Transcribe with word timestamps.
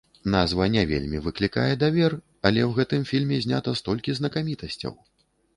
Назва 0.35 0.65
не 0.75 0.83
вельмі 0.91 1.19
выклікае 1.25 1.67
давер, 1.83 2.17
але 2.47 2.61
ў 2.69 2.79
гэтым 2.79 3.05
фільме 3.13 3.37
занята 3.45 3.77
столькі 3.81 4.19
знакамітасцяў! 4.23 4.93